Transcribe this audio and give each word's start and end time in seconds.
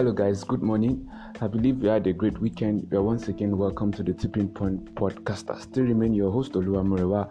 Hello, 0.00 0.12
guys. 0.12 0.44
Good 0.44 0.62
morning. 0.62 1.10
I 1.42 1.46
believe 1.46 1.82
you 1.82 1.90
had 1.90 2.06
a 2.06 2.14
great 2.14 2.38
weekend. 2.40 2.88
You 2.90 3.00
are 3.00 3.02
once 3.02 3.28
again 3.28 3.58
welcome 3.58 3.92
to 3.92 4.02
the 4.02 4.14
Tipping 4.14 4.48
Point 4.48 4.94
podcast. 4.94 5.54
I 5.54 5.60
still 5.60 5.84
remain 5.84 6.14
your 6.14 6.32
host, 6.32 6.52
Olua 6.52 6.82
Murewa. 6.82 7.30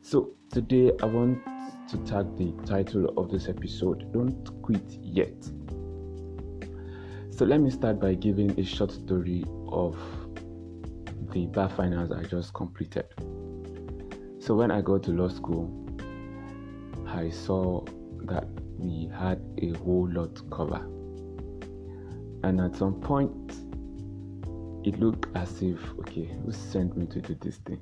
So, 0.00 0.30
today 0.48 0.92
I 1.02 1.06
want 1.06 1.44
to 1.88 1.98
tag 2.06 2.36
the 2.36 2.52
title 2.66 3.12
of 3.18 3.32
this 3.32 3.48
episode 3.48 4.12
Don't 4.12 4.48
Quit 4.62 4.84
Yet. 5.02 5.34
So, 7.30 7.44
let 7.44 7.60
me 7.60 7.68
start 7.72 7.98
by 7.98 8.14
giving 8.14 8.56
a 8.60 8.64
short 8.64 8.92
story 8.92 9.44
of 9.66 9.98
the 11.32 11.46
bar 11.46 11.68
finals 11.68 12.12
I 12.12 12.22
just 12.22 12.54
completed. 12.54 13.06
So, 14.38 14.54
when 14.54 14.70
I 14.70 14.82
got 14.82 15.02
to 15.02 15.10
law 15.10 15.30
school, 15.30 15.68
I 17.08 17.30
saw 17.30 17.84
that 18.26 18.46
we 18.78 19.10
had 19.12 19.42
a 19.58 19.72
whole 19.78 20.08
lot 20.08 20.36
to 20.36 20.42
cover. 20.44 20.93
And 22.44 22.60
at 22.60 22.76
some 22.76 23.00
point, 23.00 23.52
it 24.86 25.00
looked 25.00 25.34
as 25.34 25.62
if, 25.62 25.78
okay, 26.00 26.28
who 26.44 26.52
sent 26.52 26.94
me 26.94 27.06
to 27.06 27.22
do 27.22 27.34
this 27.40 27.56
thing? 27.56 27.80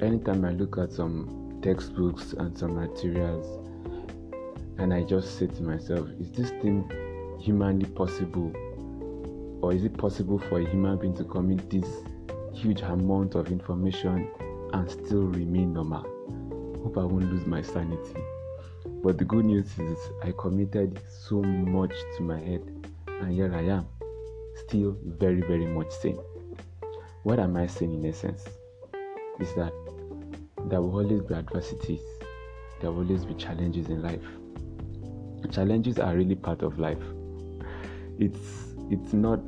Anytime 0.00 0.44
I 0.44 0.52
look 0.52 0.78
at 0.78 0.92
some 0.92 1.58
textbooks 1.64 2.32
and 2.34 2.56
some 2.56 2.76
materials, 2.76 3.44
and 4.78 4.94
I 4.94 5.02
just 5.02 5.36
say 5.36 5.48
to 5.48 5.62
myself, 5.64 6.08
is 6.20 6.30
this 6.30 6.50
thing 6.62 6.88
humanly 7.40 7.86
possible? 7.86 8.52
Or 9.62 9.72
is 9.72 9.84
it 9.84 9.98
possible 9.98 10.38
for 10.38 10.60
a 10.60 10.70
human 10.70 10.96
being 10.98 11.16
to 11.16 11.24
commit 11.24 11.68
this 11.68 11.88
huge 12.54 12.82
amount 12.82 13.34
of 13.34 13.50
information 13.50 14.30
and 14.74 14.88
still 14.88 15.24
remain 15.24 15.72
normal? 15.72 16.02
Hope 16.84 16.98
I 16.98 17.04
won't 17.04 17.32
lose 17.32 17.46
my 17.46 17.62
sanity. 17.62 18.14
But 19.02 19.18
the 19.18 19.24
good 19.24 19.44
news 19.44 19.76
is 19.76 19.98
I 20.22 20.32
committed 20.38 21.00
so 21.08 21.42
much 21.42 21.92
to 22.16 22.22
my 22.22 22.38
head, 22.38 22.62
and 23.20 23.32
here 23.32 23.52
I 23.54 23.62
am, 23.62 23.86
still 24.66 24.96
very, 25.04 25.40
very 25.40 25.66
much 25.66 25.90
sane. 25.90 26.18
What 27.22 27.38
am 27.38 27.56
I 27.56 27.66
saying 27.66 27.92
in 27.92 28.06
essence? 28.06 28.44
Is 29.40 29.52
that 29.54 29.72
there 30.68 30.80
will 30.80 30.96
always 30.96 31.22
be 31.22 31.34
adversities, 31.34 32.00
there 32.80 32.90
will 32.90 33.04
always 33.04 33.24
be 33.24 33.34
challenges 33.34 33.88
in 33.88 34.02
life. 34.02 34.24
Challenges 35.50 35.98
are 35.98 36.14
really 36.14 36.34
part 36.34 36.62
of 36.62 36.78
life. 36.78 37.02
It's 38.18 38.74
it's 38.90 39.12
not 39.12 39.40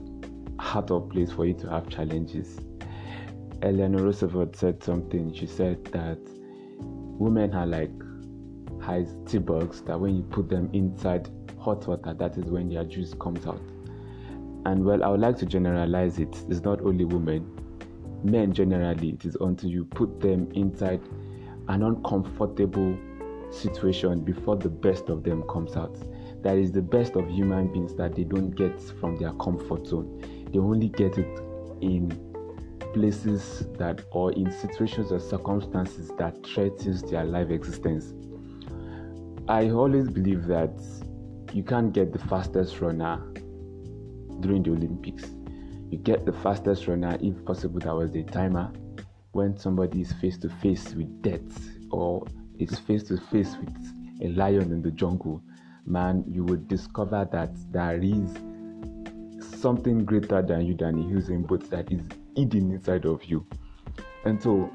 out 0.61 0.91
of 0.91 1.09
place 1.11 1.31
for 1.33 1.47
you 1.47 1.55
to 1.55 1.71
have 1.71 1.89
challenges. 1.89 2.61
Eleanor 3.63 4.03
Roosevelt 4.03 4.57
said 4.57 4.83
something. 4.83 5.33
She 5.33 5.47
said 5.47 5.85
that 5.87 6.19
women 6.79 7.55
are 7.55 7.67
like 7.67 7.91
high 8.81 9.05
tea 9.27 9.39
icebergs 9.39 9.83
that 9.83 9.99
when 9.99 10.17
you 10.17 10.23
put 10.23 10.49
them 10.49 10.71
inside 10.73 11.29
hot 11.69 11.87
water, 11.87 12.15
that 12.15 12.37
is 12.37 12.45
when 12.45 12.69
their 12.69 12.85
juice 12.85 13.15
comes 13.21 13.47
out. 13.47 13.61
And 14.67 14.85
well, 14.85 15.03
I 15.03 15.09
would 15.09 15.21
like 15.21 15.37
to 15.39 15.47
generalize 15.47 16.19
it. 16.19 16.37
It's 16.49 16.63
not 16.63 16.81
only 16.83 17.05
women, 17.05 17.51
men 18.25 18.53
generally. 18.53 19.11
It 19.11 19.25
is 19.25 19.37
until 19.41 19.71
you 19.71 19.85
put 19.85 20.21
them 20.21 20.51
inside 20.55 21.01
an 21.69 21.83
uncomfortable 21.83 22.99
situation 23.51 24.21
before 24.21 24.57
the 24.57 24.69
best 24.69 25.09
of 25.09 25.23
them 25.23 25.43
comes 25.49 25.77
out. 25.77 25.97
That 26.43 26.57
is 26.57 26.73
the 26.73 26.83
best 26.83 27.17
of 27.17 27.29
human 27.29 27.73
beings 27.73 27.95
that 27.97 28.15
they 28.15 28.25
don't 28.25 28.51
get 28.51 28.81
from 29.01 29.17
their 29.17 29.33
comfort 29.35 29.87
zone. 29.87 30.23
They 30.53 30.59
only 30.59 30.89
get 30.89 31.19
it 31.19 31.41
in 31.81 32.11
places 32.95 33.67
that 33.79 34.03
or 34.11 34.33
in 34.33 34.51
situations 34.51 35.13
or 35.13 35.21
circumstances 35.21 36.11
that 36.19 36.45
threatens 36.47 37.03
their 37.03 37.25
life 37.25 37.51
existence. 37.51 38.15
I 39.49 39.71
always 39.71 40.09
believe 40.09 40.47
that 40.47 40.79
you 41.53 41.63
can't 41.63 41.93
get 41.93 42.13
the 42.13 42.19
fastest 42.19 42.81
runner 42.81 43.19
during 44.41 44.63
the 44.63 44.71
Olympics. 44.71 45.25
You 45.91 45.99
get 45.99 46.27
the 46.27 46.33
fastest 46.33 46.87
runner, 46.87 47.17
if 47.21 47.45
possible, 47.45 47.81
that 47.81 47.95
was 47.95 48.13
the 48.13 48.23
timer. 48.25 48.71
When 49.33 49.57
somebody 49.57 50.03
is 50.03 50.13
face 50.15 50.37
to 50.39 50.49
face 50.49 50.95
with 50.95 51.23
death 51.23 51.69
or 51.91 52.27
is 52.59 52.79
face 52.79 53.05
to 53.05 53.17
face 53.17 53.57
with 53.57 53.75
a 54.23 54.29
lion 54.29 54.73
in 54.73 54.83
the 54.83 54.91
jungle, 54.91 55.43
man, 55.87 56.25
you 56.27 56.45
would 56.45 56.69
discover 56.69 57.27
that 57.33 57.51
there 57.73 57.99
is 58.03 58.35
something 59.61 60.05
greater 60.05 60.43
than 60.43 60.67
you 60.67 60.75
than 60.75 60.99
a 61.01 61.05
Usain 61.05 61.47
Bolt 61.47 61.69
that 61.71 61.91
is 61.91 62.03
hidden 62.37 62.73
inside 62.73 63.07
of 63.07 63.25
you. 63.25 63.47
And 64.25 64.43
so, 64.43 64.71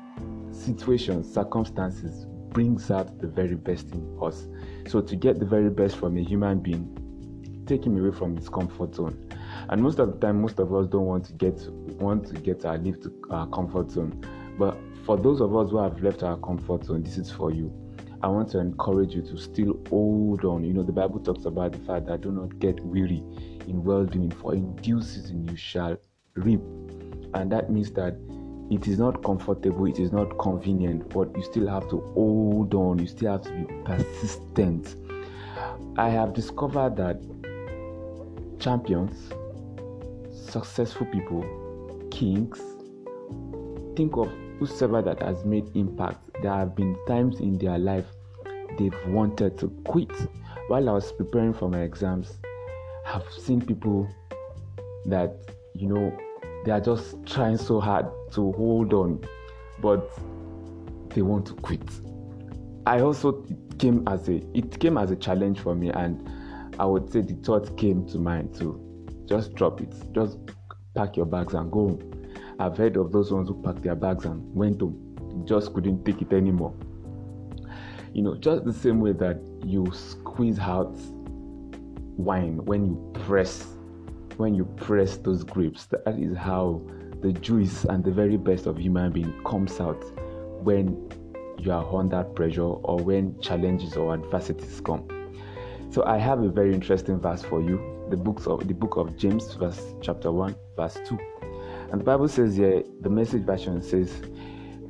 situations, 0.52 1.32
circumstances 1.32 2.26
brings 2.50 2.90
out 2.92 3.20
the 3.20 3.28
very 3.28 3.56
best 3.56 3.92
in 3.92 4.18
us. 4.22 4.48
So 4.88 5.02
to 5.02 5.16
get 5.16 5.40
the 5.40 5.46
very 5.46 5.70
best 5.70 5.96
from 5.98 6.18
a 6.18 6.22
human 6.22 6.60
being, 6.60 7.64
take 7.66 7.86
him 7.86 7.98
away 7.98 8.16
from 8.16 8.36
his 8.36 8.50
comfort 8.50 8.96
zone. 8.96 9.30
And 9.70 9.82
most 9.82 10.00
of 10.00 10.12
the 10.12 10.26
time, 10.26 10.42
most 10.42 10.60
of 10.60 10.74
us 10.74 10.88
don't 10.88 11.06
want 11.06 11.26
to 11.26 11.34
get 11.34 11.60
want 12.00 12.28
to 12.28 12.34
get 12.34 12.66
our 12.66 12.78
live 12.78 13.02
to 13.02 13.14
our 13.30 13.48
comfort 13.48 13.92
zone. 13.92 14.24
But 14.58 14.78
for 15.06 15.18
those 15.18 15.42
of 15.42 15.56
us 15.56 15.72
who 15.72 15.78
have 15.78 16.02
left 16.04 16.24
our 16.24 16.38
comfort 16.38 16.86
zone, 16.86 17.04
this 17.04 17.18
is 17.18 17.32
for 17.32 17.52
you. 17.52 17.74
I 18.22 18.28
want 18.28 18.50
to 18.52 18.60
encourage 18.60 19.14
you 19.14 19.22
to 19.24 19.38
still 19.38 19.78
hold 19.90 20.46
on. 20.46 20.64
You 20.64 20.74
know, 20.74 20.84
the 20.84 20.94
Bible 20.94 21.20
talks 21.20 21.46
about 21.46 21.74
the 21.74 21.80
fact 21.80 22.06
that 22.06 22.22
do 22.22 22.32
not 22.32 22.58
get 22.60 22.80
weary 22.80 23.24
in 23.68 23.84
well 23.84 24.06
doing, 24.06 24.32
for 24.32 24.54
in 24.54 24.76
due 24.78 25.02
season 25.02 25.48
you 25.48 25.58
shall 25.58 25.98
reap. 26.36 26.62
And 27.34 27.52
that 27.52 27.70
means 27.70 27.92
that 27.92 28.16
it 28.74 28.88
is 28.88 28.98
not 28.98 29.24
comfortable, 29.24 29.86
it 29.86 30.00
is 30.00 30.12
not 30.12 30.38
convenient, 30.40 31.08
but 31.14 31.36
you 31.38 31.44
still 31.44 31.68
have 31.68 31.88
to 31.90 32.00
hold 32.16 32.74
on, 32.74 32.98
you 32.98 33.06
still 33.06 33.34
have 33.34 33.42
to 33.44 33.52
be 33.52 33.74
persistent. 33.86 34.96
I 35.98 36.10
have 36.10 36.34
discovered 36.34 36.96
that 36.98 37.22
champions, 38.60 39.32
successful 40.50 41.06
people, 41.08 41.44
kings, 42.10 42.60
think 43.96 44.18
of 44.18 44.32
whosoever 44.58 45.04
that 45.04 45.22
has 45.22 45.46
made 45.46 45.70
impact. 45.76 46.20
There 46.42 46.52
have 46.52 46.76
been 46.76 46.98
times 47.08 47.40
in 47.42 47.60
their 47.60 47.78
life 47.78 48.08
they've 48.80 49.06
wanted 49.08 49.58
to 49.60 49.68
quit. 49.86 50.12
While 50.68 50.90
I 50.90 50.94
was 50.94 51.12
preparing 51.12 51.54
for 51.54 51.70
my 51.70 51.82
exams, 51.82 52.38
I've 53.06 53.32
seen 53.34 53.62
people 53.62 54.10
that 55.06 55.36
you 55.76 55.88
know 55.90 56.18
they 56.64 56.72
are 56.72 56.80
just 56.80 57.26
trying 57.26 57.58
so 57.58 57.80
hard 57.80 58.06
to 58.32 58.52
hold 58.54 58.94
on, 58.94 59.24
but 59.82 60.10
they 61.14 61.22
want 61.22 61.46
to 61.48 61.54
quit. 61.56 61.82
I 62.86 63.00
also 63.00 63.46
came 63.80 64.08
as 64.08 64.28
a 64.30 64.42
it 64.58 64.80
came 64.80 64.98
as 64.98 65.12
a 65.12 65.16
challenge 65.16 65.60
for 65.60 65.76
me, 65.76 65.90
and 65.90 66.30
I 66.80 66.86
would 66.86 67.12
say 67.12 67.22
the 67.22 67.36
thought 67.36 67.78
came 67.78 68.06
to 68.08 68.18
mind 68.18 68.56
to 68.56 68.80
just 69.26 69.54
drop 69.56 69.82
it, 69.82 69.94
just 70.14 70.38
pack 70.96 71.18
your 71.18 71.26
bags 71.26 71.54
and 71.54 71.72
go. 71.72 72.00
I've 72.60 72.78
heard 72.78 72.98
of 72.98 73.12
those 73.12 73.32
ones 73.32 73.50
who 73.50 73.62
packed 73.62 73.84
their 73.84 73.96
bags 73.96 74.26
and 74.26 74.54
went 74.56 74.82
home, 74.82 75.44
just 75.46 75.74
couldn't 75.74 76.06
take 76.06 76.22
it 76.22 76.34
anymore. 76.34 76.74
You 78.14 78.22
know, 78.22 78.36
just 78.36 78.64
the 78.64 78.74
same 78.74 79.00
way 79.00 79.14
that 79.14 79.42
you 79.66 79.92
squeeze 79.92 80.60
out 80.60 80.96
wine 82.16 82.64
when 82.66 82.86
you 82.86 83.14
press 83.26 83.66
when 84.38 84.54
you 84.54 84.66
press 84.66 85.18
those 85.18 85.44
grapes. 85.44 85.86
That 85.86 86.16
is 86.18 86.36
how 86.38 86.82
the 87.22 87.34
juice 87.34 87.86
and 87.86 88.04
the 88.04 88.12
very 88.12 88.38
best 88.38 88.66
of 88.66 88.78
human 88.78 89.12
being 89.12 89.34
comes 89.44 89.80
out 89.80 90.04
when 90.64 91.12
you 91.60 91.72
are 91.72 91.96
under 91.96 92.24
pressure 92.24 92.62
or 92.62 92.98
when 93.00 93.40
challenges 93.40 93.96
or 93.96 94.14
adversities 94.14 94.82
come. 94.82 95.08
So 95.92 96.04
I 96.06 96.18
have 96.18 96.42
a 96.42 96.50
very 96.50 96.74
interesting 96.74 97.20
verse 97.20 97.44
for 97.44 97.62
you. 97.62 98.06
The 98.10 98.18
books 98.18 98.48
of 98.48 98.68
the 98.68 98.74
book 98.74 98.98
of 98.98 99.16
James, 99.18 99.54
verse 99.54 99.94
chapter 100.02 100.32
1, 100.32 100.56
verse 100.76 100.98
2. 101.06 101.18
And 101.92 102.02
the 102.02 102.04
Bible 102.04 102.28
says 102.28 102.56
here, 102.56 102.84
the 103.02 103.10
message 103.10 103.44
version 103.44 103.82
says, 103.82 104.12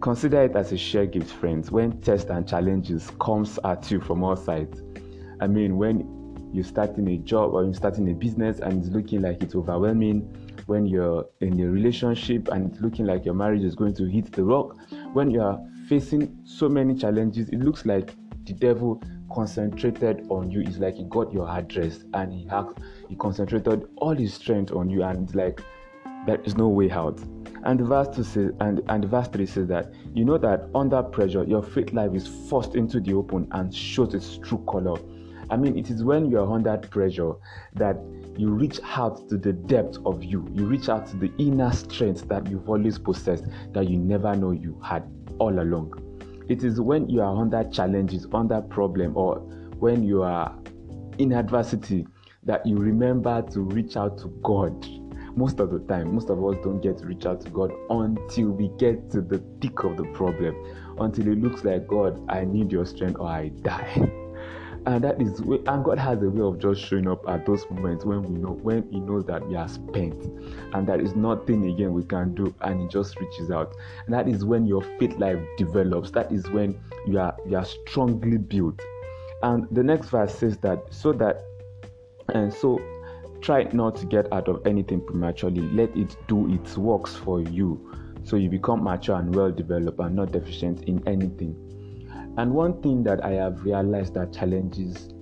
Consider 0.02 0.44
it 0.44 0.56
as 0.56 0.72
a 0.72 0.78
share 0.78 1.06
gift, 1.06 1.32
friends, 1.32 1.72
when 1.72 2.02
tests 2.02 2.30
and 2.30 2.48
challenges 2.48 3.12
comes 3.22 3.60
at 3.64 3.90
you 3.92 4.02
from 4.02 4.24
all 4.24 4.36
sides. 4.36 4.82
I 5.40 5.48
mean, 5.48 5.78
when 5.78 6.23
you're 6.54 6.64
starting 6.64 7.08
a 7.10 7.18
job 7.18 7.54
or 7.54 7.64
you're 7.64 7.74
starting 7.74 8.10
a 8.10 8.14
business 8.14 8.60
and 8.60 8.84
it's 8.84 8.94
looking 8.94 9.22
like 9.22 9.42
it's 9.42 9.56
overwhelming, 9.56 10.22
when 10.68 10.86
you're 10.86 11.26
in 11.42 11.60
a 11.60 11.70
relationship 11.70 12.48
and 12.50 12.72
it's 12.72 12.82
looking 12.82 13.06
like 13.06 13.26
your 13.26 13.34
marriage 13.34 13.64
is 13.64 13.76
going 13.76 13.94
to 13.96 14.06
hit 14.06 14.32
the 14.32 14.44
rock, 14.44 14.78
when 15.14 15.30
you 15.30 15.42
are 15.42 15.60
facing 15.90 16.38
so 16.46 16.70
many 16.70 16.96
challenges, 16.96 17.50
it 17.50 17.60
looks 17.60 17.86
like 17.86 18.16
the 18.46 18.54
devil 18.54 19.02
concentrated 19.34 20.26
on 20.30 20.52
you. 20.52 20.62
It's 20.62 20.78
like 20.78 20.96
he 20.96 21.04
got 21.06 21.34
your 21.34 21.50
address 21.50 22.04
and 22.14 22.32
he 22.32 22.48
he 23.10 23.16
concentrated 23.16 23.88
all 23.98 24.16
his 24.16 24.34
strength 24.34 24.72
on 24.72 24.90
you, 24.90 25.04
and 25.04 25.24
it's 25.24 25.36
like 25.36 25.62
there 26.26 26.40
is 26.42 26.56
no 26.56 26.68
way 26.70 26.92
out. 26.92 27.20
And 27.66 27.80
the 27.80 27.86
verse 27.86 28.14
two 28.14 28.24
says, 28.24 28.52
and, 28.60 28.82
and 28.90 29.04
the 29.04 29.08
verse 29.08 29.28
three 29.30 29.46
says 29.46 29.68
that 29.70 29.94
you 30.14 30.26
know 30.26 30.38
that 30.38 30.70
under 30.76 31.02
pressure, 31.02 31.44
your 31.46 31.64
faith 31.64 31.94
life 31.94 32.14
is 32.14 32.28
forced 32.50 32.76
into 32.76 33.00
the 33.00 33.14
open 33.14 33.48
and 33.52 33.74
shows 33.74 34.14
its 34.14 34.38
true 34.38 34.64
color. 34.68 35.00
I 35.54 35.56
mean, 35.56 35.78
it 35.78 35.92
is 35.92 36.04
when 36.04 36.32
you 36.32 36.40
are 36.40 36.52
under 36.52 36.76
pressure 36.78 37.34
that 37.76 37.96
you 38.36 38.50
reach 38.50 38.80
out 38.84 39.30
to 39.30 39.38
the 39.38 39.54
depth 39.54 40.00
of 40.04 40.24
you. 40.24 40.50
You 40.52 40.66
reach 40.66 40.90
out 40.90 41.06
to 41.10 41.16
the 41.16 41.32
inner 41.38 41.72
strength 41.72 42.28
that 42.30 42.48
you've 42.48 42.68
always 42.68 42.98
possessed 42.98 43.46
that 43.74 43.88
you 43.88 44.00
never 44.00 44.36
know 44.36 44.50
you 44.50 44.82
had 44.84 45.04
all 45.38 45.62
along. 45.62 45.94
It 46.50 46.64
is 46.64 46.82
when 46.82 47.08
you 47.08 47.22
are 47.22 47.40
under 47.40 47.64
challenges, 47.66 48.26
under 48.34 48.62
problem, 48.62 49.16
or 49.16 49.42
when 49.78 50.02
you 50.02 50.24
are 50.24 50.58
in 51.20 51.32
adversity 51.34 52.08
that 52.42 52.66
you 52.66 52.78
remember 52.78 53.44
to 53.52 53.62
reach 53.62 53.96
out 53.96 54.18
to 54.24 54.30
God. 54.42 54.74
Most 55.36 55.60
of 55.60 55.70
the 55.70 55.82
time, 55.82 56.16
most 56.16 56.32
of 56.32 56.44
us 56.44 56.56
don't 56.64 56.82
get 56.82 56.98
to 56.98 57.06
reach 57.06 57.28
out 57.28 57.42
to 57.42 57.50
God 57.52 57.72
until 57.92 58.50
we 58.50 58.72
get 58.80 59.12
to 59.12 59.22
the 59.22 59.38
thick 59.62 59.84
of 59.84 59.98
the 59.98 60.06
problem, 60.16 60.56
until 61.00 61.28
it 61.28 61.40
looks 61.40 61.64
like 61.64 61.86
God, 61.86 62.20
I 62.28 62.44
need 62.44 62.72
your 62.72 62.88
strength 62.88 63.20
or 63.20 63.28
I 63.28 63.50
die. 63.50 64.23
And 64.86 65.04
that 65.04 65.22
is 65.22 65.42
way, 65.42 65.60
and 65.68 65.84
god 65.84 65.98
has 65.98 66.22
a 66.22 66.30
way 66.30 66.42
of 66.42 66.60
just 66.60 66.82
showing 66.82 67.08
up 67.08 67.28
at 67.30 67.46
those 67.46 67.70
moments 67.70 68.04
when 68.06 68.22
we 68.24 68.38
know 68.38 68.52
when 68.52 68.90
he 68.92 69.00
knows 69.00 69.26
that 69.26 69.46
we 69.48 69.56
are 69.56 69.68
spent 69.68 70.26
and 70.74 70.88
there 70.88 71.00
is 71.00 71.16
nothing 71.16 71.70
again 71.70 71.94
we 71.94 72.04
can 72.04 72.34
do 72.34 72.54
and 72.62 72.82
he 72.82 72.88
just 72.88 73.20
reaches 73.20 73.52
out. 73.52 73.76
And 74.06 74.14
that 74.14 74.28
is 74.28 74.44
when 74.44 74.66
your 74.66 74.82
faith 75.00 75.14
life 75.18 75.40
develops. 75.58 76.12
That 76.12 76.32
is 76.32 76.50
when 76.50 76.80
you 77.08 77.20
are 77.20 77.36
you 77.48 77.58
are 77.58 77.66
strongly 77.66 78.38
built. 78.38 78.80
And 79.42 79.68
the 79.72 79.84
next 79.84 80.10
verse 80.10 80.34
says 80.34 80.58
that 80.60 80.84
so 80.90 81.14
that 81.14 81.44
and 82.34 82.54
so 82.54 82.80
try 83.42 83.64
not 83.74 83.96
to 83.98 84.06
get 84.06 84.32
out 84.34 84.48
of 84.48 84.66
anything 84.66 85.06
prematurely. 85.06 85.62
Let 85.62 85.96
it 85.96 86.16
do 86.28 86.52
its 86.54 86.78
works 86.78 87.16
for 87.16 87.42
you. 87.42 87.92
So 88.24 88.38
you 88.38 88.50
become 88.50 88.84
mature 88.84 89.18
and 89.18 89.36
well 89.36 89.52
developed 89.52 90.00
and 90.00 90.16
not 90.16 90.32
deficient 90.32 90.84
in 90.84 91.06
anything 91.08 91.56
and 92.38 92.52
one 92.52 92.82
thing 92.82 93.04
that 93.04 93.24
I 93.24 93.32
have 93.32 93.64
realized 93.64 94.16
that 94.16 94.34
challenges 94.34 95.14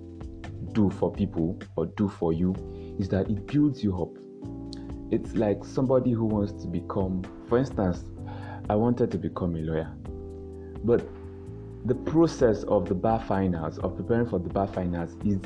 do 0.74 0.90
for 0.90 1.12
people 1.12 1.60
or 1.76 1.88
do 1.88 2.08
for 2.08 2.32
you 2.32 2.56
is 3.00 3.10
that 3.10 3.30
it 3.30 3.48
builds 3.48 3.84
you 3.84 4.02
up. 4.02 4.10
It's 5.12 5.36
like 5.36 5.66
somebody 5.66 6.12
who 6.12 6.26
wants 6.26 6.54
to 6.64 6.68
become, 6.68 7.24
for 7.50 7.58
instance, 7.58 8.06
I 8.70 8.76
wanted 8.76 9.12
to 9.12 9.18
become 9.18 9.56
a 9.56 9.60
lawyer, 9.60 9.94
but 10.86 11.06
the 11.86 11.96
process 11.96 12.64
of 12.64 12.88
the 12.88 12.96
bar 12.96 13.20
finals, 13.20 13.78
of 13.80 13.98
preparing 13.98 14.28
for 14.28 14.40
the 14.40 14.50
bar 14.50 14.68
finals, 14.68 15.18
is 15.26 15.42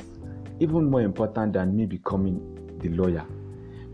even 0.60 0.88
more 0.88 1.02
important 1.02 1.54
than 1.54 1.74
me 1.74 1.86
becoming 1.86 2.78
the 2.80 2.90
lawyer 2.90 3.26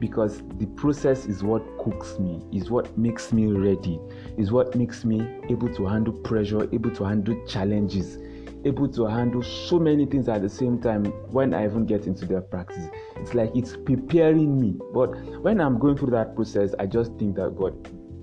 because 0.02 0.42
the 0.58 0.66
process 0.74 1.26
is 1.26 1.44
what 1.44 1.62
cooks 1.78 2.18
me, 2.18 2.42
is 2.52 2.70
what 2.70 2.98
makes 2.98 3.32
me 3.32 3.46
ready, 3.46 4.00
is 4.36 4.50
what 4.50 4.74
makes 4.74 5.04
me 5.04 5.24
able 5.48 5.72
to 5.72 5.86
handle 5.86 6.12
pressure, 6.12 6.64
able 6.74 6.90
to 6.90 7.04
handle 7.04 7.40
challenges, 7.46 8.18
able 8.64 8.88
to 8.88 9.06
handle 9.06 9.44
so 9.44 9.78
many 9.78 10.04
things 10.04 10.28
at 10.28 10.42
the 10.42 10.48
same 10.48 10.80
time 10.80 11.04
when 11.30 11.54
I 11.54 11.66
even 11.66 11.86
get 11.86 12.08
into 12.08 12.26
their 12.26 12.40
practice. 12.40 12.84
It's 13.18 13.32
like 13.32 13.52
it's 13.54 13.76
preparing 13.76 14.60
me. 14.60 14.76
But 14.92 15.10
when 15.40 15.60
I'm 15.60 15.78
going 15.78 15.96
through 15.96 16.10
that 16.10 16.34
process, 16.34 16.74
I 16.80 16.86
just 16.86 17.12
think 17.16 17.36
that 17.36 17.56
God, 17.56 17.72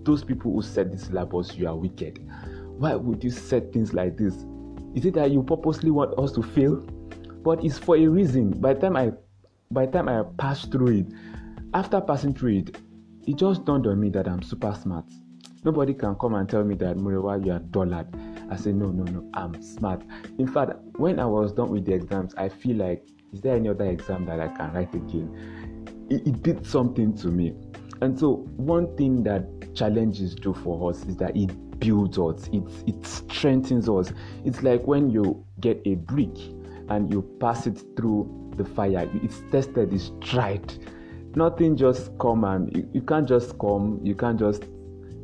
those 0.03 0.25
people 0.25 0.51
who 0.51 0.61
set 0.61 0.91
this 0.91 1.03
syllabus, 1.05 1.55
you 1.55 1.69
are 1.69 1.77
wicked. 1.77 2.19
Why 2.77 2.95
would 2.95 3.23
you 3.23 3.29
set 3.29 3.71
things 3.71 3.93
like 3.93 4.17
this? 4.17 4.33
Is 4.95 5.05
it 5.05 5.13
that 5.13 5.31
you 5.31 5.43
purposely 5.43 5.91
want 5.91 6.19
us 6.19 6.33
to 6.33 6.43
fail? 6.43 6.75
But 7.41 7.63
it's 7.63 7.77
for 7.77 7.95
a 7.95 8.05
reason. 8.05 8.51
By 8.51 8.73
the 8.73 8.81
time 8.81 8.97
I 8.97 9.13
by 9.71 9.85
the 9.85 9.91
time 9.91 10.09
I 10.09 10.23
pass 10.37 10.65
through 10.65 10.99
it, 10.99 11.05
after 11.73 12.01
passing 12.01 12.33
through 12.33 12.57
it, 12.57 12.77
it 13.27 13.35
just 13.35 13.65
dawned 13.65 13.85
on 13.85 13.99
me 13.99 14.09
that 14.09 14.27
I'm 14.27 14.41
super 14.41 14.73
smart. 14.73 15.05
Nobody 15.63 15.93
can 15.93 16.15
come 16.15 16.35
and 16.35 16.49
tell 16.49 16.63
me 16.63 16.75
that 16.75 16.97
Murewa, 16.97 17.45
you 17.45 17.51
are 17.51 17.59
dullard. 17.59 18.07
I 18.49 18.55
said, 18.55 18.75
no, 18.75 18.87
no, 18.87 19.03
no, 19.03 19.29
I'm 19.33 19.61
smart. 19.61 20.01
In 20.39 20.47
fact, 20.47 20.73
when 20.97 21.19
I 21.19 21.25
was 21.25 21.51
done 21.51 21.69
with 21.69 21.85
the 21.85 21.93
exams, 21.93 22.33
I 22.35 22.49
feel 22.49 22.77
like, 22.77 23.05
is 23.31 23.41
there 23.41 23.55
any 23.55 23.69
other 23.69 23.85
exam 23.85 24.25
that 24.25 24.39
I 24.39 24.47
can 24.47 24.73
write 24.73 24.95
again? 24.95 26.07
It, 26.09 26.25
it 26.27 26.41
did 26.41 26.65
something 26.65 27.15
to 27.17 27.27
me. 27.27 27.53
And 28.01 28.17
so, 28.17 28.37
one 28.55 28.95
thing 28.95 29.23
that 29.23 29.75
challenges 29.75 30.33
do 30.33 30.53
for 30.53 30.89
us 30.89 31.03
is 31.05 31.17
that 31.17 31.35
it 31.35 31.79
builds 31.79 32.17
us, 32.17 32.47
it, 32.51 32.63
it 32.87 33.05
strengthens 33.05 33.87
us. 33.87 34.11
It's 34.45 34.63
like 34.63 34.87
when 34.87 35.11
you 35.11 35.45
get 35.59 35.81
a 35.85 35.95
brick 35.95 36.35
and 36.87 37.13
you 37.13 37.21
pass 37.39 37.67
it 37.67 37.83
through 37.95 38.53
the 38.55 38.65
fire, 38.65 39.07
it's 39.21 39.43
tested, 39.51 39.93
it's 39.93 40.11
tried 40.21 40.73
nothing 41.39 41.77
just 41.77 42.11
come 42.19 42.43
and 42.43 42.75
you, 42.75 42.87
you 42.93 43.01
can't 43.01 43.27
just 43.27 43.57
come 43.59 43.99
you 44.03 44.13
can't 44.13 44.37
just 44.37 44.65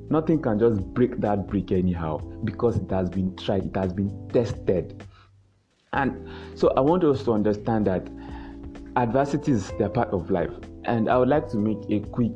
nothing 0.10 0.42
can 0.42 0.58
just 0.58 0.82
break 0.94 1.20
that 1.20 1.46
brick 1.46 1.74
anyhow 1.74 2.18
because 2.46 2.78
it 2.78 2.90
has 2.90 3.10
been 3.10 3.36
tried 3.36 3.66
it 3.66 3.76
has 3.76 3.92
been 3.94 4.30
tested. 4.32 5.04
And 5.92 6.30
so 6.56 6.70
i 6.78 6.80
want 6.80 7.04
us 7.04 7.24
to 7.24 7.34
understand 7.34 7.88
that 7.88 8.08
adversities 8.96 9.72
they're 9.78 9.90
part 9.90 10.10
of 10.10 10.32
life. 10.32 10.54
And 10.86 11.10
i 11.10 11.18
would 11.18 11.28
like 11.28 11.50
to 11.50 11.58
make 11.58 11.80
a 11.90 12.00
quick 12.08 12.32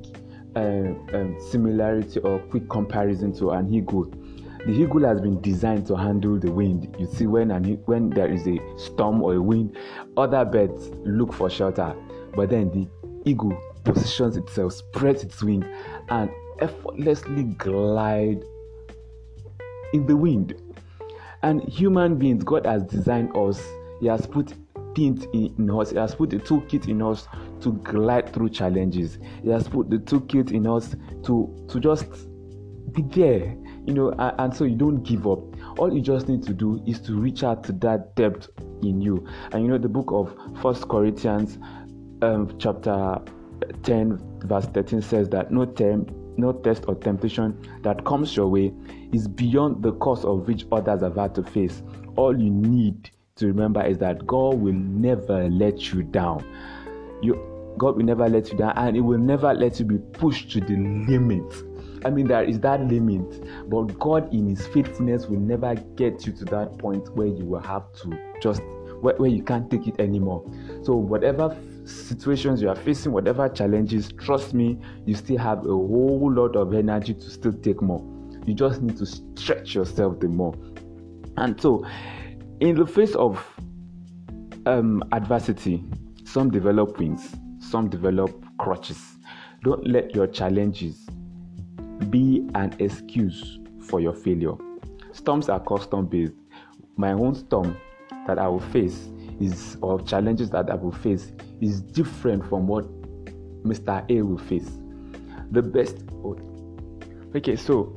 uh, 0.57 0.91
um, 1.17 1.37
similarity 1.49 2.19
or 2.19 2.39
quick 2.51 2.69
comparison 2.69 3.31
to 3.35 3.51
an 3.51 3.73
eagle. 3.73 4.11
The 4.65 4.73
eagle 4.73 5.05
has 5.05 5.21
been 5.21 5.39
designed 5.39 5.87
to 5.87 5.95
handle 5.95 6.37
the 6.37 6.51
wind. 6.51 6.93
You 6.99 7.07
see 7.07 7.27
when 7.27 7.49
an, 7.51 7.63
when 7.85 8.09
there 8.09 8.29
is 8.29 8.45
a 8.45 8.59
storm 8.77 9.21
or 9.21 9.35
a 9.35 9.41
wind 9.41 9.77
other 10.17 10.43
birds 10.43 10.89
look 11.05 11.31
for 11.31 11.49
shelter. 11.49 11.95
But 12.35 12.49
then 12.49 12.69
the 12.71 12.87
eagle 13.29 13.57
positions 13.83 14.37
itself, 14.37 14.73
spreads 14.73 15.23
its 15.23 15.41
wing, 15.41 15.63
and 16.09 16.29
effortlessly 16.59 17.43
glide 17.43 18.43
in 19.93 20.05
the 20.05 20.15
wind. 20.15 20.55
And 21.41 21.63
human 21.63 22.17
beings, 22.17 22.43
God 22.43 22.65
has 22.65 22.83
designed 22.83 23.35
us. 23.35 23.65
He 24.01 24.07
has 24.07 24.25
put 24.25 24.53
things 24.95 25.25
in 25.33 25.69
us. 25.69 25.91
He 25.91 25.97
has 25.97 26.15
put 26.15 26.29
the 26.29 26.37
toolkit 26.37 26.87
in 26.87 27.01
us 27.01 27.27
to 27.61 27.73
glide 27.73 28.33
through 28.33 28.49
challenges. 28.49 29.19
He 29.43 29.49
has 29.49 29.67
put 29.67 29.89
the 29.89 29.97
toolkit 29.97 30.51
in 30.51 30.67
us 30.67 30.95
to 31.23 31.65
to 31.69 31.79
just 31.79 32.05
be 32.91 33.03
there, 33.03 33.55
you 33.85 33.93
know. 33.93 34.11
And, 34.11 34.39
and 34.39 34.55
so 34.55 34.65
you 34.65 34.75
don't 34.75 35.03
give 35.03 35.27
up. 35.27 35.39
All 35.79 35.93
you 35.93 36.01
just 36.01 36.27
need 36.27 36.43
to 36.43 36.53
do 36.53 36.83
is 36.85 36.99
to 37.01 37.13
reach 37.13 37.43
out 37.43 37.63
to 37.65 37.71
that 37.73 38.15
depth 38.15 38.49
in 38.81 39.01
you. 39.01 39.25
And 39.51 39.63
you 39.63 39.69
know 39.69 39.77
the 39.77 39.89
book 39.89 40.11
of 40.11 40.35
First 40.61 40.87
Corinthians, 40.89 41.57
um, 42.21 42.53
chapter 42.59 43.21
10 43.83 44.39
verse 44.45 44.65
13 44.67 45.01
says 45.01 45.29
that 45.29 45.51
no 45.51 45.65
no 46.37 46.53
test 46.53 46.85
or 46.87 46.95
temptation 46.95 47.57
that 47.81 48.05
comes 48.05 48.35
your 48.35 48.47
way 48.47 48.73
is 49.11 49.27
beyond 49.27 49.83
the 49.83 49.91
course 49.93 50.23
of 50.23 50.47
which 50.47 50.65
others 50.71 51.01
have 51.01 51.15
had 51.15 51.35
to 51.35 51.43
face. 51.43 51.83
All 52.15 52.39
you 52.39 52.49
need 52.49 53.09
to 53.35 53.47
remember 53.47 53.85
is 53.85 53.97
that 53.99 54.25
god 54.25 54.55
will 54.55 54.73
never 54.73 55.49
let 55.49 55.93
you 55.93 56.03
down. 56.03 56.45
You 57.21 57.35
god 57.77 57.97
will 57.97 58.05
never 58.05 58.27
let 58.29 58.51
you 58.51 58.57
down 58.57 58.73
and 58.77 58.95
he 58.95 59.01
will 59.01 59.19
never 59.19 59.53
let 59.53 59.79
you 59.79 59.85
be 59.85 59.97
pushed 59.97 60.51
to 60.51 60.61
the 60.61 60.75
limit. 60.75 61.53
I 62.05 62.09
mean, 62.09 62.27
there 62.27 62.43
is 62.43 62.59
that 62.61 62.81
limit, 62.87 63.69
but 63.69 63.99
God, 63.99 64.33
in 64.33 64.47
His 64.47 64.65
faithfulness, 64.67 65.25
will 65.25 65.39
never 65.39 65.75
get 65.95 66.25
you 66.25 66.31
to 66.31 66.45
that 66.45 66.77
point 66.77 67.13
where 67.15 67.27
you 67.27 67.43
will 67.45 67.59
have 67.59 67.91
to 68.03 68.17
just 68.41 68.61
where, 69.01 69.15
where 69.15 69.29
you 69.29 69.43
can't 69.43 69.69
take 69.69 69.87
it 69.87 69.99
anymore. 69.99 70.49
So, 70.83 70.95
whatever 70.95 71.57
situations 71.85 72.61
you 72.61 72.69
are 72.69 72.75
facing, 72.75 73.11
whatever 73.11 73.47
challenges, 73.49 74.11
trust 74.13 74.53
me, 74.53 74.77
you 75.05 75.15
still 75.15 75.37
have 75.37 75.59
a 75.59 75.69
whole 75.69 76.31
lot 76.31 76.55
of 76.55 76.73
energy 76.73 77.13
to 77.13 77.29
still 77.29 77.53
take 77.53 77.81
more. 77.81 78.03
You 78.45 78.53
just 78.53 78.81
need 78.81 78.97
to 78.97 79.05
stretch 79.05 79.75
yourself 79.75 80.19
the 80.19 80.27
more. 80.27 80.55
And 81.37 81.59
so, 81.59 81.85
in 82.59 82.75
the 82.75 82.85
face 82.85 83.15
of 83.15 83.43
um, 84.65 85.03
adversity, 85.11 85.83
some 86.23 86.49
develop 86.51 86.99
wings, 86.99 87.35
some 87.59 87.89
develop 87.89 88.45
crutches. 88.57 89.01
Don't 89.63 89.85
let 89.87 90.15
your 90.15 90.27
challenges 90.27 91.07
be 92.09 92.47
an 92.55 92.75
excuse 92.79 93.59
for 93.81 93.99
your 93.99 94.13
failure. 94.13 94.53
Storms 95.11 95.49
are 95.49 95.59
custom 95.59 96.05
based. 96.05 96.33
My 96.95 97.13
own 97.13 97.35
storm 97.35 97.77
that 98.27 98.37
I 98.37 98.47
will 98.47 98.59
face 98.59 99.09
is 99.39 99.77
or 99.81 100.01
challenges 100.01 100.49
that 100.51 100.69
I 100.69 100.75
will 100.75 100.91
face 100.91 101.31
is 101.61 101.81
different 101.81 102.47
from 102.47 102.67
what 102.67 102.85
Mr. 103.63 104.05
A 104.09 104.21
will 104.21 104.37
face. 104.37 104.69
The 105.51 105.61
best 105.61 105.97
oh, 106.23 106.37
okay, 107.35 107.55
so 107.55 107.95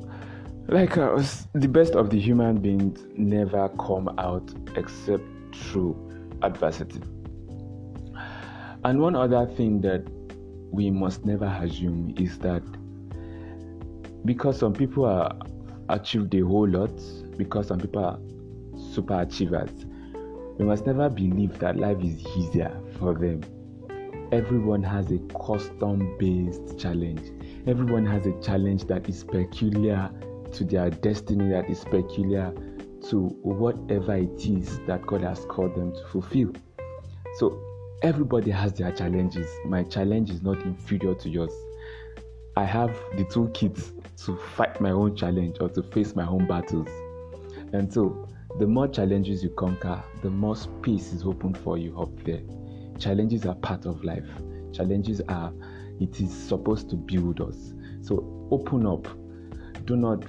like 0.69 0.97
uh, 0.97 1.15
us, 1.15 1.47
the 1.55 1.69
best 1.69 1.95
of 1.95 2.11
the 2.11 2.19
human 2.19 2.59
beings 2.59 3.05
never 3.17 3.69
come 3.71 4.09
out 4.19 4.53
except 4.77 5.25
through 5.55 5.97
adversity. 6.43 7.01
And 8.85 9.01
one 9.01 9.15
other 9.15 9.47
thing 9.47 9.81
that 9.83 10.05
we 10.73 10.91
must 10.91 11.25
never 11.25 11.47
assume 11.47 12.15
is 12.17 12.39
that 12.39 12.63
because 14.25 14.59
some 14.59 14.73
people 14.73 15.05
are 15.05 15.37
achieved 15.89 16.35
a 16.35 16.41
whole 16.41 16.69
lot, 16.69 16.93
because 17.37 17.69
some 17.69 17.79
people 17.79 18.05
are 18.05 18.19
super 18.93 19.21
achievers, 19.21 19.71
we 20.59 20.65
must 20.65 20.87
never 20.87 21.09
believe 21.09 21.59
that 21.59 21.77
life 21.77 21.99
is 22.03 22.25
easier 22.37 22.82
for 23.03 23.15
them. 23.15 23.43
Everyone 24.31 24.83
has 24.83 25.11
a 25.11 25.19
custom 25.45 26.17
based 26.19 26.79
challenge. 26.79 27.33
Everyone 27.67 28.07
has 28.07 28.27
a 28.27 28.41
challenge 28.41 28.85
that 28.85 29.09
is 29.09 29.25
peculiar 29.25 30.11
to 30.53 30.65
their 30.65 30.89
destiny, 30.89 31.51
that 31.51 31.69
is 31.69 31.85
peculiar 31.85 32.55
to 33.09 33.19
whatever 33.43 34.15
it 34.15 34.47
is 34.47 34.79
that 34.87 35.03
God 35.03 35.23
has 35.23 35.45
called 35.47 35.75
them 35.75 35.93
to 35.93 36.07
fulfill. 36.13 36.53
So, 37.39 37.61
everybody 38.03 38.53
has 38.53 38.73
their 38.75 38.93
challenges. 38.93 39.51
My 39.67 39.83
challenge 39.83 40.31
is 40.31 40.43
not 40.43 40.63
inferior 40.63 41.15
to 41.17 41.29
yours. 41.29 41.53
I 42.57 42.65
have 42.65 42.97
the 43.17 43.25
toolkit 43.25 44.25
to 44.27 44.37
fight 44.37 44.81
my 44.81 44.93
own 44.93 45.17
challenge 45.17 45.57
or 45.61 45.69
to 45.71 45.83
face 45.83 46.15
my 46.15 46.27
own 46.27 46.47
battles. 46.47 46.89
And 47.73 47.93
so, 47.93 48.29
the 48.61 48.67
more 48.67 48.87
challenges 48.87 49.43
you 49.43 49.51
conquer, 49.51 50.03
the 50.23 50.31
more 50.31 50.55
space 50.55 51.13
is 51.13 51.25
open 51.25 51.55
for 51.55 51.77
you 51.77 52.01
up 52.01 52.23
there. 52.23 52.43
Challenges 53.03 53.45
are 53.45 53.55
part 53.57 53.85
of 53.85 54.05
life. 54.05 54.29
Challenges 54.73 55.21
are, 55.29 55.53
it 56.01 56.21
is 56.21 56.33
supposed 56.33 56.89
to 56.91 56.97
build 56.97 57.41
us. 57.41 57.75
So 58.01 58.49
open 58.51 58.87
up. 58.87 59.07
Do 59.85 59.97
not 59.97 60.25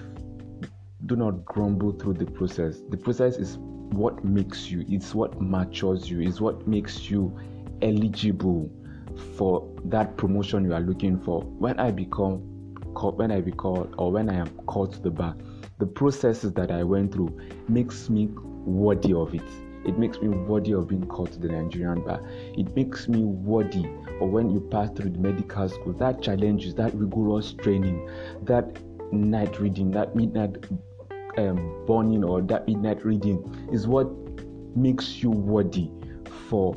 do 1.06 1.16
not 1.16 1.44
grumble 1.46 1.92
through 1.92 2.14
the 2.14 2.26
process. 2.26 2.82
The 2.90 2.98
process 2.98 3.36
is 3.36 3.58
what 3.58 4.24
makes 4.24 4.72
you, 4.72 4.86
it's 4.88 5.14
what 5.14 5.40
matures 5.40 6.10
you, 6.10 6.22
it's 6.22 6.40
what 6.40 6.66
makes 6.66 7.10
you 7.10 7.38
eligible 7.82 8.72
for 9.36 9.70
that 9.86 10.18
promotion 10.18 10.64
you 10.64 10.74
are 10.74 10.80
looking 10.80 11.20
for. 11.20 11.42
When 11.42 11.80
I 11.80 11.92
become 11.92 12.38
when 13.18 13.32
I 13.32 13.42
become 13.42 13.94
or 13.98 14.12
when 14.12 14.30
I 14.30 14.36
am 14.36 14.50
called 14.66 14.94
to 14.94 15.00
the 15.00 15.12
bar, 15.12 15.36
the 15.80 15.86
processes 15.86 16.54
that 16.54 16.72
I 16.72 16.84
went 16.84 17.12
through 17.12 17.38
makes 17.68 18.10
me 18.10 18.28
worthy 18.66 19.14
of 19.14 19.36
it. 19.36 19.73
It 19.86 19.98
makes 19.98 20.20
me 20.22 20.30
worthy 20.30 20.74
of 20.74 20.88
being 20.88 21.06
called 21.06 21.32
to 21.34 21.40
the 21.40 21.50
Nigerian 21.50 22.02
bar. 22.02 22.22
It 22.58 22.76
makes 22.76 23.08
me 23.08 23.24
worthy 23.24 23.86
or 24.20 24.30
when 24.30 24.50
you 24.50 24.60
pass 24.60 24.90
through 24.92 25.12
the 25.12 25.20
medical 25.20 25.68
school, 25.68 25.94
that 25.94 26.22
challenges, 26.22 26.76
that 26.76 26.94
rigorous 26.94 27.54
training, 27.54 28.10
that 28.44 28.78
night 29.12 29.60
reading, 29.60 29.92
that 29.92 30.16
midnight 30.16 30.66
um, 31.38 31.86
burning 31.86 32.24
or 32.24 32.42
that 32.42 32.68
midnight 32.68 33.04
reading 33.06 33.70
is 33.72 33.88
what 33.88 34.08
makes 34.76 35.22
you 35.22 35.30
worthy 35.30 35.90
for 36.50 36.76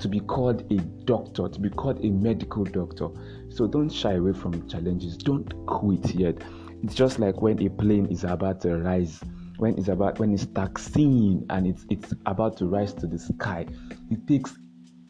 to 0.00 0.08
be 0.08 0.20
called 0.20 0.70
a 0.72 0.76
doctor, 1.04 1.48
to 1.48 1.60
be 1.60 1.70
called 1.70 2.02
a 2.04 2.10
medical 2.10 2.64
doctor. 2.64 3.08
So 3.48 3.66
don't 3.66 3.90
shy 3.90 4.14
away 4.14 4.32
from 4.32 4.68
challenges. 4.68 5.16
Don't 5.16 5.52
quit 5.66 6.14
yet. 6.14 6.38
It's 6.82 6.94
just 6.94 7.18
like 7.18 7.42
when 7.42 7.60
a 7.64 7.68
plane 7.68 8.06
is 8.06 8.22
about 8.24 8.60
to 8.60 8.76
rise, 8.78 9.20
when 9.58 9.76
it's 9.78 9.88
about 9.88 10.18
when 10.18 10.32
it's 10.32 10.46
taxiing 10.46 11.44
and 11.50 11.66
it's 11.66 11.84
it's 11.90 12.14
about 12.26 12.56
to 12.56 12.66
rise 12.66 12.94
to 12.94 13.06
the 13.06 13.18
sky. 13.18 13.66
It 14.10 14.26
takes 14.26 14.56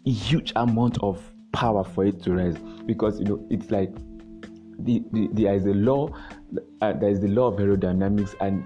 a 0.06 0.10
huge 0.10 0.52
amount 0.56 0.98
of 1.02 1.22
power 1.52 1.84
for 1.84 2.04
it 2.04 2.22
to 2.22 2.32
rise 2.32 2.58
because 2.86 3.18
you 3.18 3.26
know 3.26 3.46
it's 3.50 3.70
like 3.70 3.94
the, 4.80 5.02
the, 5.12 5.28
there 5.32 5.54
is 5.54 5.64
a 5.64 5.74
law 5.74 6.08
uh, 6.82 6.92
there 6.94 7.10
is 7.10 7.20
the 7.20 7.28
law 7.28 7.48
of 7.48 7.58
aerodynamics 7.58 8.34
and 8.40 8.64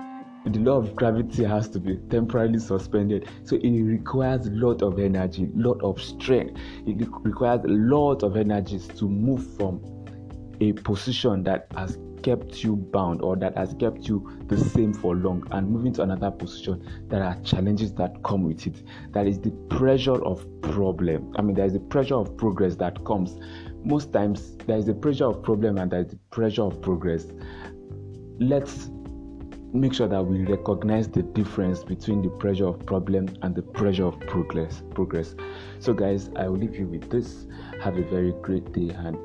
the 0.53 0.61
law 0.61 0.77
of 0.77 0.95
gravity 0.97 1.45
has 1.45 1.69
to 1.69 1.79
be 1.79 1.97
temporarily 2.11 2.59
suspended 2.59 3.29
so 3.45 3.57
it 3.57 3.83
requires 3.83 4.47
a 4.47 4.51
lot 4.51 4.83
of 4.83 4.99
energy 4.99 5.49
lot 5.55 5.81
of 5.83 6.01
strength 6.03 6.61
it 6.87 7.09
requires 7.23 7.65
a 7.65 7.69
lot 7.69 8.23
of 8.23 8.37
energies 8.37 8.89
to 8.89 9.09
move 9.09 9.57
from 9.57 9.81
a 10.61 10.73
position 10.73 11.43
that 11.45 11.67
has 11.75 11.97
kept 12.23 12.63
you 12.63 12.77
bound 12.77 13.21
or 13.23 13.37
that 13.37 13.57
has 13.57 13.75
kept 13.79 14.09
you 14.09 14.45
the 14.47 14.57
same 14.57 14.93
for 14.93 15.15
long 15.15 15.47
and 15.51 15.69
moving 15.69 15.93
to 15.93 16.03
another 16.03 16.31
position 16.31 16.83
there 17.09 17.23
are 17.23 17.39
challenges 17.43 17.93
that 17.95 18.23
come 18.23 18.45
with 18.45 18.67
it. 18.67 18.83
That 19.13 19.27
is 19.27 19.39
the 19.41 19.51
pressure 19.69 20.23
of 20.25 20.47
problem. 20.63 21.33
I 21.37 21.43
mean 21.43 21.55
there 21.55 21.67
is 21.67 21.73
the 21.73 21.81
pressure 21.81 22.15
of 22.15 22.37
progress 22.37 22.77
that 22.77 23.05
comes. 23.05 23.39
Most 23.85 24.13
times 24.13 24.57
there 24.67 24.79
is 24.79 24.87
the 24.87 24.95
pressure 24.95 25.27
of 25.27 25.43
problem 25.43 25.79
and 25.79 25.91
there 25.91 26.01
is 26.01 26.09
the 26.09 26.19
pressure 26.31 26.63
of 26.63 26.81
progress. 26.81 27.27
Let's 28.39 28.91
make 29.73 29.95
sure 29.95 30.09
that 30.09 30.23
we 30.23 30.45
recognize 30.45 31.09
the 31.09 31.23
difference 31.23 31.83
between 31.83 32.23
the 32.23 32.29
pressure 32.29 32.67
of 32.67 32.85
problem 32.85 33.29
and 33.43 33.55
the 33.55 33.63
pressure 33.63 34.07
of 34.07 34.21
progress 34.21 34.83
progress. 34.95 35.35
So 35.81 35.95
guys 35.95 36.31
i 36.37 36.49
will 36.49 36.59
leave 36.59 36.77
you 36.77 36.87
with 36.87 37.11
this. 37.11 37.47
Have 37.83 37.97
a 37.97 38.03
very 38.03 38.33
great 38.43 38.73
day 38.73 38.91
and 38.91 39.19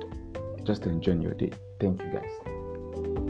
just 0.66 0.86
enjoy 0.86 1.20
your 1.20 1.34
day. 1.34 1.52
Thank 1.80 2.02
you 2.02 2.10
guys 2.12 2.37
Bye. 3.04 3.27